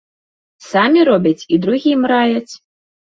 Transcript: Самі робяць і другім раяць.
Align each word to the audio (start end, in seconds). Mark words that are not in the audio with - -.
Самі 0.69 1.03
робяць 1.09 1.47
і 1.57 1.59
другім 1.65 2.01
раяць. 2.13 2.53